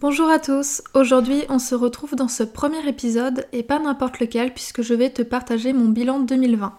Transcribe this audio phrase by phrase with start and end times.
[0.00, 4.52] Bonjour à tous, aujourd'hui on se retrouve dans ce premier épisode et pas n'importe lequel
[4.52, 6.74] puisque je vais te partager mon bilan 2020.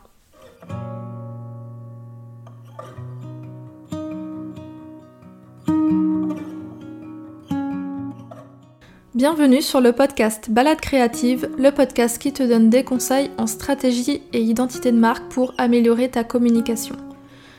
[9.15, 14.23] Bienvenue sur le podcast Balade créative, le podcast qui te donne des conseils en stratégie
[14.33, 16.97] et identité de marque pour améliorer ta communication.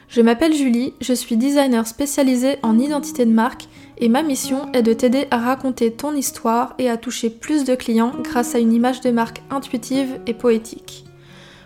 [0.08, 3.68] Je m'appelle Julie, je suis designer spécialisée en identité de marque
[3.98, 7.74] et ma mission est de t'aider à raconter ton histoire et à toucher plus de
[7.74, 11.04] clients grâce à une image de marque intuitive et poétique.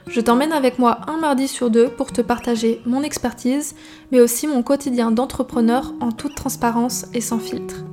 [0.07, 3.77] Je t'emmène avec moi un mardi sur deux pour te partager mon expertise,
[4.11, 7.84] mais aussi mon quotidien d'entrepreneur en toute transparence et sans filtre.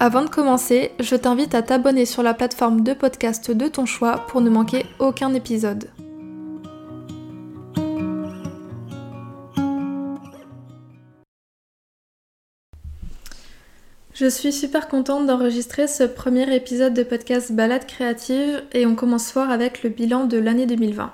[0.00, 4.24] Avant de commencer, je t'invite à t'abonner sur la plateforme de podcast de ton choix
[4.28, 5.90] pour ne manquer aucun épisode.
[14.22, 19.32] Je suis super contente d'enregistrer ce premier épisode de podcast Balade créative et on commence
[19.32, 21.12] fort avec le bilan de l'année 2020.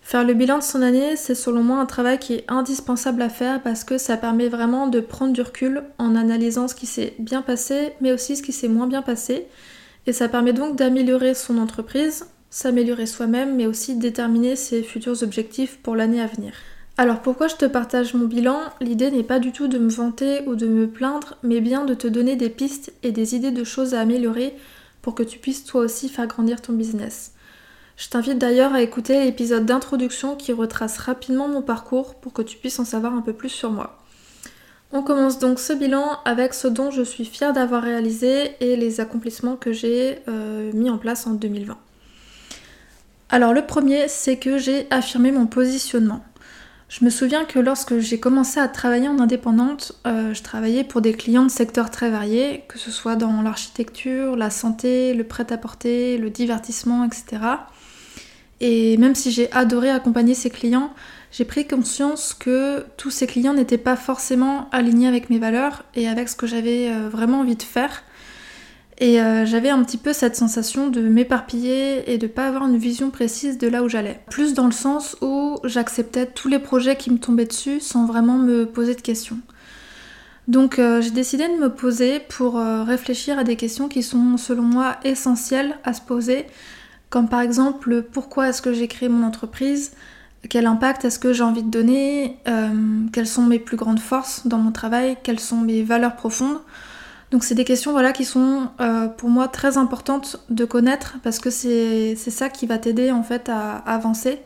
[0.00, 3.28] Faire le bilan de son année, c'est selon moi un travail qui est indispensable à
[3.28, 7.12] faire parce que ça permet vraiment de prendre du recul en analysant ce qui s'est
[7.18, 9.46] bien passé mais aussi ce qui s'est moins bien passé
[10.06, 15.76] et ça permet donc d'améliorer son entreprise, s'améliorer soi-même mais aussi déterminer ses futurs objectifs
[15.82, 16.54] pour l'année à venir.
[17.00, 18.58] Alors pourquoi je te partage mon bilan?
[18.80, 21.94] L'idée n'est pas du tout de me vanter ou de me plaindre, mais bien de
[21.94, 24.56] te donner des pistes et des idées de choses à améliorer
[25.00, 27.34] pour que tu puisses toi aussi faire grandir ton business.
[27.96, 32.56] Je t'invite d'ailleurs à écouter l'épisode d'introduction qui retrace rapidement mon parcours pour que tu
[32.56, 33.98] puisses en savoir un peu plus sur moi.
[34.90, 39.00] On commence donc ce bilan avec ce dont je suis fière d'avoir réalisé et les
[39.00, 41.78] accomplissements que j'ai euh, mis en place en 2020.
[43.30, 46.24] Alors le premier, c'est que j'ai affirmé mon positionnement.
[46.88, 51.02] Je me souviens que lorsque j'ai commencé à travailler en indépendante, euh, je travaillais pour
[51.02, 56.16] des clients de secteurs très variés, que ce soit dans l'architecture, la santé, le prêt-à-porter,
[56.16, 57.42] le divertissement, etc.
[58.60, 60.90] Et même si j'ai adoré accompagner ces clients,
[61.30, 66.08] j'ai pris conscience que tous ces clients n'étaient pas forcément alignés avec mes valeurs et
[66.08, 68.02] avec ce que j'avais euh, vraiment envie de faire.
[69.00, 72.76] Et euh, j'avais un petit peu cette sensation de m'éparpiller et de pas avoir une
[72.76, 74.20] vision précise de là où j'allais.
[74.28, 78.38] Plus dans le sens où j'acceptais tous les projets qui me tombaient dessus sans vraiment
[78.38, 79.38] me poser de questions.
[80.48, 84.36] Donc euh, j'ai décidé de me poser pour euh, réfléchir à des questions qui sont
[84.36, 86.46] selon moi essentielles à se poser,
[87.08, 89.92] comme par exemple pourquoi est-ce que j'ai créé mon entreprise,
[90.48, 92.38] quel impact est-ce que j'ai envie de donner,
[93.12, 96.58] quelles sont mes plus grandes forces dans mon travail, quelles sont mes valeurs profondes?
[97.30, 101.38] Donc c'est des questions voilà, qui sont euh, pour moi très importantes de connaître parce
[101.38, 104.38] que c'est ça qui va t'aider en fait à, avancer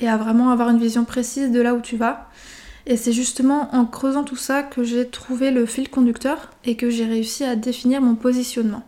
[0.00, 2.28] et à vraiment avoir une vision précise de là où tu vas.
[2.86, 6.88] Et c'est justement en creusant tout ça que j'ai trouvé le fil conducteur et que
[6.88, 8.82] j'ai réussi à définir mon positionnement.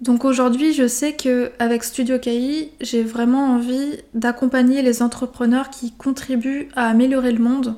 [0.00, 5.92] Donc aujourd'hui, je sais que avec Studio KI, j'ai vraiment envie d'accompagner les entrepreneurs qui
[5.92, 7.76] contribuent à améliorer le monde,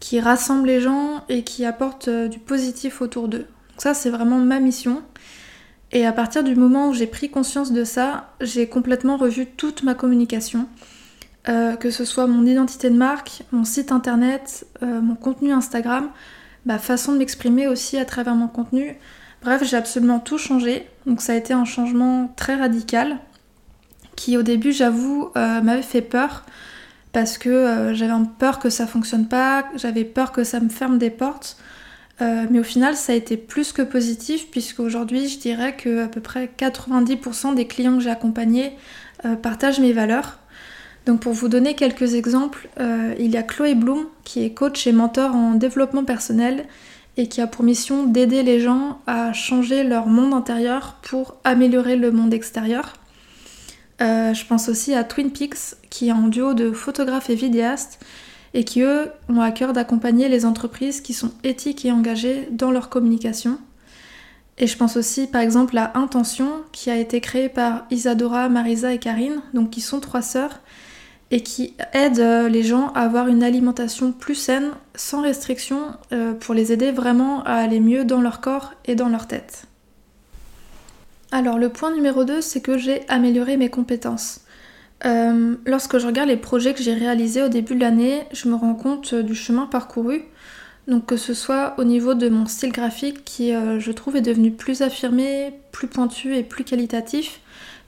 [0.00, 3.46] qui rassemblent les gens et qui apportent euh, du positif autour d'eux
[3.78, 5.02] ça, c'est vraiment ma mission.
[5.92, 9.82] Et à partir du moment où j'ai pris conscience de ça, j'ai complètement revu toute
[9.82, 10.66] ma communication.
[11.48, 16.10] Euh, que ce soit mon identité de marque, mon site internet, euh, mon contenu Instagram,
[16.64, 18.96] ma façon de m'exprimer aussi à travers mon contenu.
[19.42, 20.88] Bref, j'ai absolument tout changé.
[21.06, 23.18] Donc ça a été un changement très radical
[24.16, 26.44] qui au début, j'avoue, euh, m'avait fait peur
[27.12, 31.10] parce que j'avais peur que ça fonctionne pas, j'avais peur que ça me ferme des
[31.10, 31.56] portes.
[32.22, 36.08] Euh, mais au final, ça a été plus que positif, puisqu'aujourd'hui, je dirais que à
[36.08, 38.72] peu près 90% des clients que j'ai accompagnés
[39.24, 40.38] euh, partagent mes valeurs.
[41.04, 44.86] Donc pour vous donner quelques exemples, euh, il y a Chloé Bloom, qui est coach
[44.86, 46.64] et mentor en développement personnel
[47.16, 51.96] et qui a pour mission d'aider les gens à changer leur monde intérieur pour améliorer
[51.96, 52.94] le monde extérieur.
[54.00, 58.00] je pense aussi à Twin Peaks, qui est un duo de photographes et vidéastes
[58.56, 62.70] et qui, eux, ont à cœur d'accompagner les entreprises qui sont éthiques et engagées dans
[62.70, 63.58] leur communication.
[64.56, 68.94] Et je pense aussi par exemple à Intention, qui a été créée par Isadora, Marisa
[68.94, 70.60] et Karine, donc qui sont trois sœurs,
[71.30, 76.32] et qui aident euh, les gens à avoir une alimentation plus saine, sans restriction, euh,
[76.32, 79.64] pour les aider vraiment à aller mieux dans leur corps et dans leur tête.
[81.30, 84.45] Alors le point numéro 2, c'est que j'ai amélioré mes compétences.
[85.04, 88.54] Euh, lorsque je regarde les projets que j'ai réalisés au début de l'année, je me
[88.54, 90.22] rends compte euh, du chemin parcouru.
[90.88, 94.22] Donc que ce soit au niveau de mon style graphique qui euh, je trouve est
[94.22, 97.40] devenu plus affirmé, plus pointu et plus qualitatif,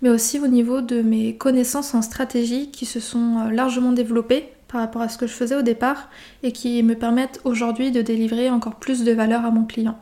[0.03, 4.81] mais aussi au niveau de mes connaissances en stratégie qui se sont largement développées par
[4.81, 6.11] rapport à ce que je faisais au départ
[6.43, 9.99] et qui me permettent aujourd'hui de délivrer encore plus de valeur à mon client.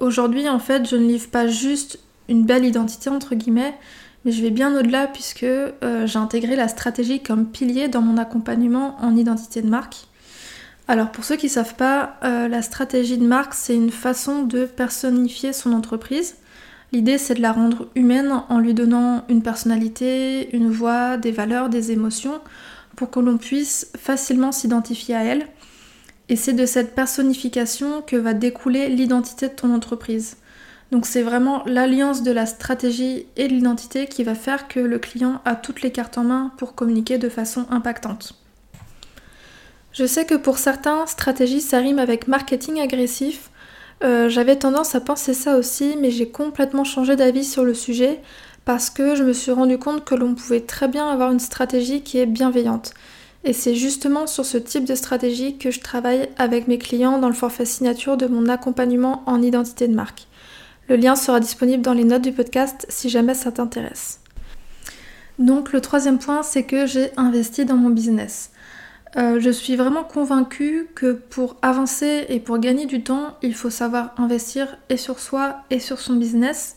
[0.00, 3.74] Aujourd'hui, en fait, je ne livre pas juste une belle identité, entre guillemets,
[4.24, 8.96] mais je vais bien au-delà puisque j'ai intégré la stratégie comme pilier dans mon accompagnement
[9.00, 10.06] en identité de marque.
[10.88, 14.64] Alors pour ceux qui ne savent pas, la stratégie de marque, c'est une façon de
[14.64, 16.36] personnifier son entreprise
[16.92, 21.70] L'idée, c'est de la rendre humaine en lui donnant une personnalité, une voix, des valeurs,
[21.70, 22.38] des émotions,
[22.96, 25.46] pour que l'on puisse facilement s'identifier à elle.
[26.28, 30.36] Et c'est de cette personnification que va découler l'identité de ton entreprise.
[30.92, 34.98] Donc c'est vraiment l'alliance de la stratégie et de l'identité qui va faire que le
[34.98, 38.34] client a toutes les cartes en main pour communiquer de façon impactante.
[39.94, 43.50] Je sais que pour certains, stratégie ça rime avec marketing agressif,
[44.04, 48.20] euh, j'avais tendance à penser ça aussi, mais j'ai complètement changé d'avis sur le sujet
[48.66, 52.02] parce que je me suis rendu compte que l'on pouvait très bien avoir une stratégie
[52.02, 52.92] qui est bienveillante.
[53.44, 57.28] Et c'est justement sur ce type de stratégie que je travaille avec mes clients dans
[57.28, 60.26] le forfait signature de mon accompagnement en identité de marque.
[60.92, 64.20] Le lien sera disponible dans les notes du podcast si jamais ça t'intéresse.
[65.38, 68.50] Donc le troisième point, c'est que j'ai investi dans mon business.
[69.16, 73.70] Euh, je suis vraiment convaincue que pour avancer et pour gagner du temps, il faut
[73.70, 76.76] savoir investir et sur soi et sur son business.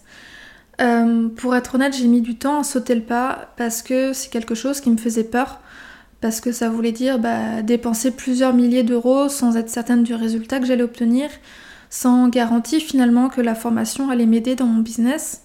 [0.79, 4.29] Euh, pour être honnête, j'ai mis du temps à sauter le pas parce que c'est
[4.29, 5.59] quelque chose qui me faisait peur.
[6.21, 10.61] Parce que ça voulait dire bah, dépenser plusieurs milliers d'euros sans être certaine du résultat
[10.61, 11.29] que j'allais obtenir,
[11.95, 15.43] sans garantie finalement que la formation allait m'aider dans mon business.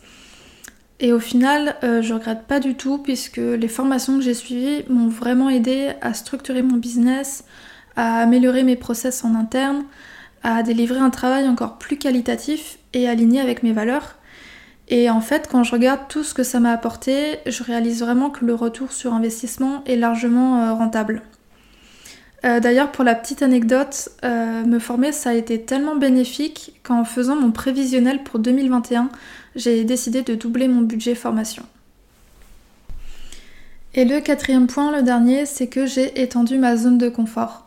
[0.99, 4.83] Et au final, euh, je regrette pas du tout puisque les formations que j'ai suivies
[4.89, 7.45] m'ont vraiment aidé à structurer mon business,
[7.95, 9.85] à améliorer mes process en interne,
[10.43, 14.17] à délivrer un travail encore plus qualitatif et aligné avec mes valeurs.
[14.89, 18.29] Et en fait, quand je regarde tout ce que ça m'a apporté, je réalise vraiment
[18.29, 21.23] que le retour sur investissement est largement euh, rentable.
[22.45, 27.37] Euh, d'ailleurs, pour la petite anecdote, me former, ça a été tellement bénéfique qu'en faisant
[27.37, 29.11] mon prévisionnel pour 2021,
[29.57, 31.65] j'ai décidé de doubler mon budget formation.
[33.95, 37.67] Et le quatrième point, le dernier, c'est que j'ai étendu ma zone de confort.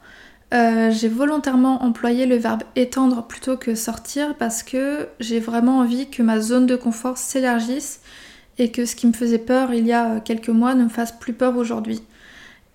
[0.54, 6.10] Euh, j'ai volontairement employé le verbe étendre plutôt que sortir parce que j'ai vraiment envie
[6.10, 8.02] que ma zone de confort s'élargisse
[8.60, 11.12] et que ce qui me faisait peur il y a quelques mois ne me fasse
[11.12, 12.04] plus peur aujourd'hui.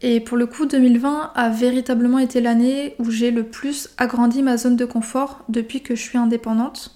[0.00, 4.56] Et pour le coup, 2020 a véritablement été l'année où j'ai le plus agrandi ma
[4.56, 6.94] zone de confort depuis que je suis indépendante.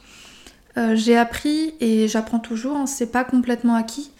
[0.79, 4.11] Euh, j'ai appris, et j'apprends toujours, hein, c'est pas complètement acquis,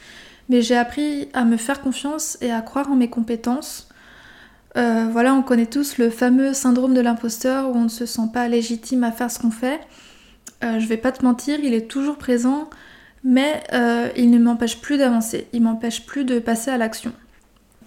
[0.49, 3.89] mais j'ai appris à me faire confiance et à croire en mes compétences.
[4.77, 8.31] Euh, voilà, on connaît tous le fameux syndrome de l'imposteur où on ne se sent
[8.33, 9.81] pas légitime à faire ce qu'on fait.
[10.65, 12.69] Euh, je vais pas te mentir, il est toujours présent,
[13.23, 13.63] mais
[14.17, 17.13] il ne m'empêche plus d'avancer, il m'empêche plus de passer à l'action.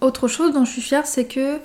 [0.00, 1.58] Autre chose dont je suis fière, c'est que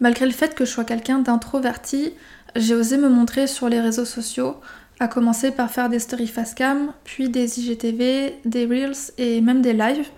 [0.00, 2.12] malgré le fait que je sois quelqu'un d'introverti,
[2.54, 4.56] j'ai osé me montrer sur les réseaux sociaux,
[4.98, 9.72] à commencer par faire des stories cam, puis des IGTV, des reels et même des
[9.72, 10.08] lives.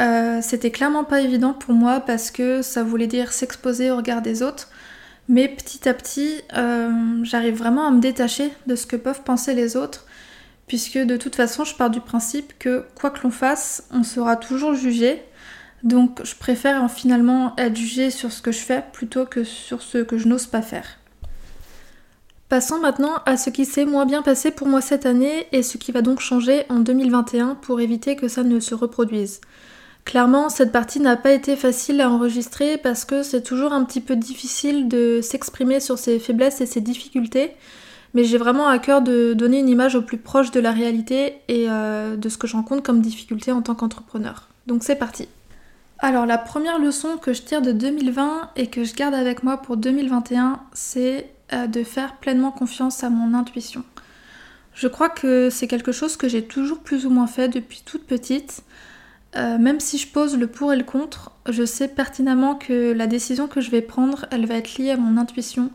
[0.00, 4.22] Euh, c'était clairement pas évident pour moi parce que ça voulait dire s'exposer au regard
[4.22, 4.68] des autres.
[5.28, 6.90] Mais petit à petit, euh,
[7.22, 10.06] j'arrive vraiment à me détacher de ce que peuvent penser les autres,
[10.66, 14.36] puisque de toute façon, je pars du principe que quoi que l'on fasse, on sera
[14.36, 15.22] toujours jugé.
[15.82, 19.98] Donc je préfère finalement être jugé sur ce que je fais plutôt que sur ce
[19.98, 20.98] que je n'ose pas faire.
[22.48, 25.76] Passons maintenant à ce qui s'est moins bien passé pour moi cette année et ce
[25.76, 29.42] qui va donc changer en 2021 pour éviter que ça ne se reproduise.
[30.06, 34.00] Clairement, cette partie n'a pas été facile à enregistrer parce que c'est toujours un petit
[34.00, 37.52] peu difficile de s'exprimer sur ses faiblesses et ses difficultés,
[38.14, 41.34] mais j'ai vraiment à cœur de donner une image au plus proche de la réalité
[41.48, 44.48] et euh, de ce que je rencontre comme difficulté en tant qu'entrepreneur.
[44.66, 45.28] Donc c'est parti.
[46.00, 49.56] Alors la première leçon que je tire de 2020 et que je garde avec moi
[49.56, 53.82] pour 2021, c'est euh, de faire pleinement confiance à mon intuition.
[54.74, 58.04] Je crois que c'est quelque chose que j'ai toujours plus ou moins fait depuis toute
[58.04, 58.62] petite.
[59.36, 63.08] Euh, même si je pose le pour et le contre, je sais pertinemment que la
[63.08, 65.70] décision que je vais prendre, elle va être liée à mon intuition,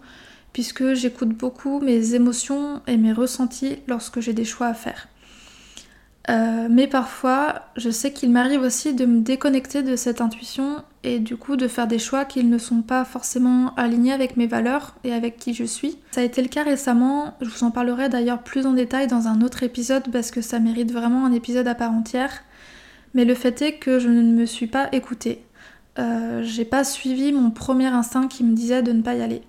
[0.53, 5.09] puisque j'écoute beaucoup mes émotions et mes ressentis lorsque j'ai des choix à faire.
[6.29, 11.19] Euh, mais parfois, je sais qu'il m'arrive aussi de me déconnecter de cette intuition et
[11.19, 14.95] du coup de faire des choix qui ne sont pas forcément alignés avec mes valeurs
[15.03, 15.97] et avec qui je suis.
[16.11, 19.27] Ça a été le cas récemment, je vous en parlerai d'ailleurs plus en détail dans
[19.27, 22.43] un autre épisode parce que ça mérite vraiment un épisode à part entière.
[23.13, 25.43] Mais le fait est que je ne me suis pas écoutée.
[25.99, 29.41] Euh, j'ai pas suivi mon premier instinct qui me disait de ne pas y aller.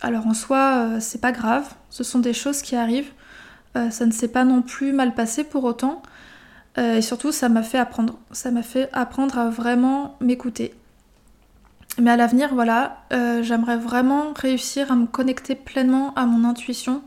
[0.00, 3.10] Alors en soi, euh, c'est pas grave, ce sont des choses qui arrivent.
[3.76, 6.02] Euh, ça ne s'est pas non plus mal passé pour autant.
[6.78, 8.18] Euh, et surtout, ça m'a fait apprendre.
[8.32, 10.74] Ça m'a fait apprendre à vraiment m'écouter.
[12.00, 17.02] Mais à l'avenir, voilà, euh, j'aimerais vraiment réussir à me connecter pleinement à mon intuition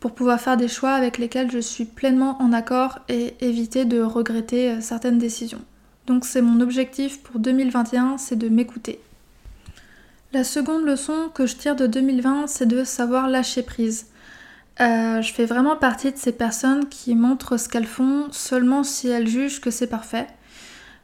[0.00, 4.00] pour pouvoir faire des choix avec lesquels je suis pleinement en accord et éviter de
[4.00, 5.62] regretter certaines décisions.
[6.06, 9.00] Donc c'est mon objectif pour 2021, c'est de m'écouter.
[10.32, 14.06] La seconde leçon que je tire de 2020, c'est de savoir lâcher prise.
[14.80, 19.08] Euh, je fais vraiment partie de ces personnes qui montrent ce qu'elles font seulement si
[19.08, 20.26] elles jugent que c'est parfait.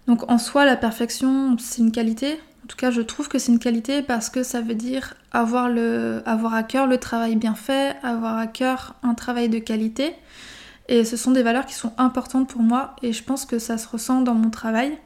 [0.06, 2.38] Donc en soi, la perfection, c'est une qualité.
[2.64, 5.68] En tout cas, je trouve que c'est une qualité parce que ça veut dire avoir,
[5.68, 10.14] le, avoir à cœur le travail bien fait, avoir à cœur un travail de qualité.
[10.88, 13.76] Et ce sont des valeurs qui sont importantes pour moi et je pense que ça
[13.76, 14.96] se ressent dans mon travail.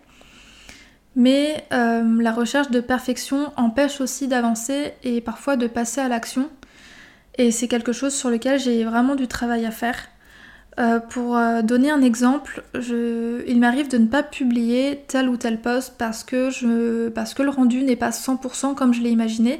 [1.17, 6.49] Mais euh, la recherche de perfection empêche aussi d'avancer et parfois de passer à l'action.
[7.39, 9.97] Et c'est quelque chose sur lequel j'ai vraiment du travail à faire.
[10.81, 15.61] Euh, pour euh, donner un exemple, il m'arrive de ne pas publier tel ou tel
[15.61, 19.59] post parce que, parce que le rendu n'est pas 100% comme je l'ai imaginé.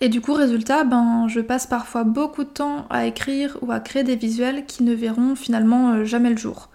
[0.00, 3.80] Et du coup, résultat, ben, je passe parfois beaucoup de temps à écrire ou à
[3.80, 6.70] créer des visuels qui ne verront finalement euh, jamais le jour.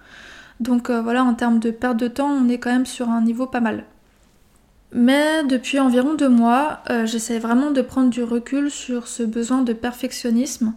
[0.60, 3.46] Donc voilà, en termes de perte de temps, on est quand même sur un niveau
[3.46, 3.84] pas mal.
[4.94, 9.74] Mais depuis environ deux mois, j'essaie vraiment de prendre du recul sur ce besoin de
[9.74, 10.74] perfectionnisme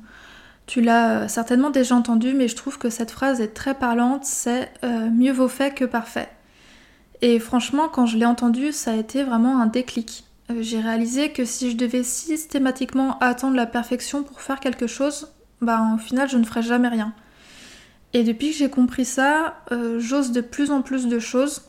[0.68, 4.24] tu l'as euh, certainement déjà entendu, mais je trouve que cette phrase est très parlante,
[4.24, 6.28] c'est euh, mieux vaut fait que parfait.
[7.22, 10.24] Et franchement, quand je l'ai entendue, ça a été vraiment un déclic.
[10.50, 15.32] Euh, j'ai réalisé que si je devais systématiquement attendre la perfection pour faire quelque chose,
[15.62, 17.14] bah au final je ne ferais jamais rien.
[18.12, 19.60] Et depuis que j'ai compris ça,
[19.98, 21.67] j'ose de plus en plus de choses.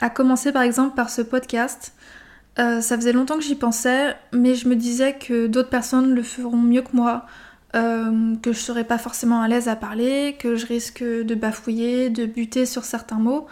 [0.00, 1.92] À commencer par exemple par ce podcast.
[2.56, 6.56] ça faisait longtemps que j'y pensais, mais je me disais que d'autres personnes le feront
[6.56, 7.26] mieux que moi,
[7.76, 12.08] euh, que je serais pas forcément à l'aise à parler, que je risque de bafouiller,
[12.08, 13.46] de buter sur certains mots,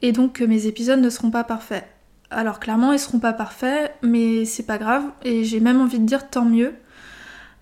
[0.00, 1.86] et donc que mes épisodes ne seront pas parfaits.
[2.30, 6.06] Alors clairement, ils seront pas parfaits, mais c'est pas grave, et j'ai même envie de
[6.06, 6.74] dire tant mieux,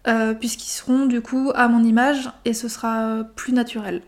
[0.06, 4.02] euh, puisqu'ils seront du coup à mon image, et ce sera plus naturel.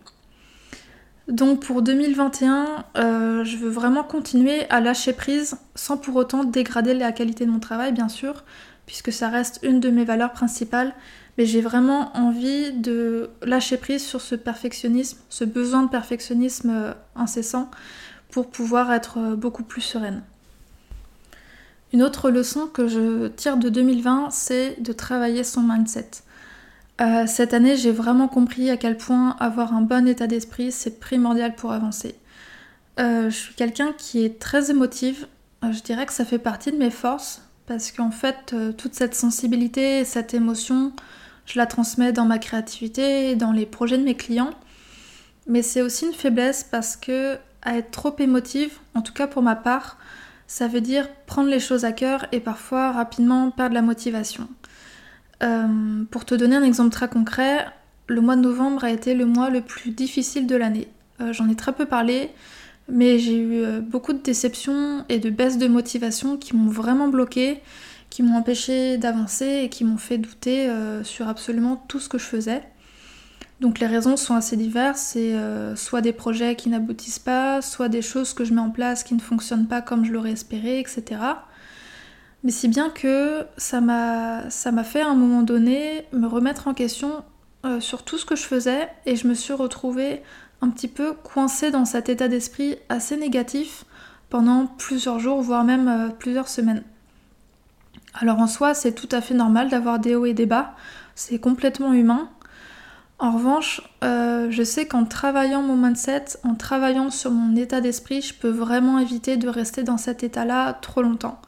[1.29, 6.95] Donc pour 2021, euh, je veux vraiment continuer à lâcher prise sans pour autant dégrader
[6.95, 8.45] la qualité de mon travail, bien sûr,
[8.85, 10.95] puisque ça reste une de mes valeurs principales
[11.37, 16.93] mais j'ai vraiment envie de lâcher prise sur ce perfectionnisme, ce besoin de perfectionnisme euh,
[17.17, 17.71] incessant
[18.31, 20.23] pour pouvoir être euh, beaucoup plus sereine.
[21.93, 26.11] Une autre leçon que je tire de 2020, c'est de travailler son mindset.
[27.01, 31.01] Euh, cette année, j'ai vraiment compris à quel point avoir un bon état d'esprit, c'est
[31.01, 32.15] primordial pour avancer.
[32.99, 35.27] je suis quelqu'un qui est très émotive.
[35.63, 40.05] je dirais que ça fait partie de mes forces parce qu'en fait, toute cette sensibilité,
[40.05, 40.93] cette émotion,
[41.47, 44.51] je la transmets dans ma créativité, dans les projets de mes clients.
[45.47, 49.43] Mais c'est aussi une faiblesse parce que à être trop émotive, en tout cas pour
[49.43, 49.99] ma part,
[50.47, 54.49] ça veut dire prendre les choses à cœur et parfois rapidement perdre la motivation.
[55.43, 57.67] Euh, pour te donner un exemple très concret,
[58.07, 60.89] le mois de novembre a été le mois le plus difficile de l'année.
[61.21, 62.31] Euh, j'en ai très peu parlé,
[62.89, 67.09] mais j'ai eu euh, beaucoup de déceptions et de baisses de motivation qui m'ont vraiment
[67.09, 67.61] bloqué
[68.11, 70.71] qui m'ont empêché d'avancer et qui m'ont fait douter
[71.03, 72.63] sur absolument tout ce que je faisais.
[73.61, 75.35] Donc les raisons sont assez diverses, c'est
[75.75, 79.15] soit des projets qui n'aboutissent pas, soit des choses que je mets en place qui
[79.15, 81.17] ne fonctionnent pas comme je l'aurais espéré, etc.
[82.45, 84.51] Mais si bien que ça m'a
[84.85, 87.25] fait à un moment donné me remettre en question
[87.65, 90.23] euh, sur tout ce que je faisais et je me suis retrouvée
[90.61, 93.85] un petit peu coincée dans cet état d'esprit assez négatif
[94.29, 96.83] pendant plusieurs jours, voire même plusieurs semaines.
[98.15, 100.75] Alors en soi, c'est tout à fait normal d'avoir des hauts et des bas,
[101.15, 102.29] c'est complètement humain.
[103.19, 108.21] En revanche, euh, je sais qu'en travaillant mon mindset, en travaillant sur mon état d'esprit,
[108.21, 111.41] je peux vraiment éviter de rester dans cet état-là trop longtemps.